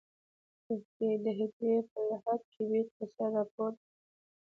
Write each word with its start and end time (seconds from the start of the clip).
په 0.65 0.73
کې 0.93 1.09
د 1.23 1.25
هديرې 1.37 1.79
په 1.91 1.99
لحد 2.09 2.41
کې 2.51 2.61
بېرته 2.69 3.03
سر 3.15 3.29
راپورته 3.37 3.81
کړ. 3.85 3.89